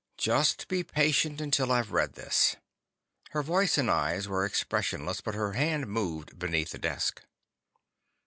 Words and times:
"Just 0.17 0.67
be 0.67 0.81
patient 0.83 1.39
until 1.39 1.71
I've 1.71 1.91
read 1.91 2.13
this." 2.13 2.55
Her 3.33 3.43
voice 3.43 3.77
and 3.77 3.87
eyes 3.87 4.27
were 4.27 4.45
expressionless, 4.45 5.21
but 5.21 5.35
her 5.35 5.51
hand 5.53 5.85
moved 5.85 6.39
beneath 6.39 6.71
the 6.71 6.79
desk. 6.79 7.21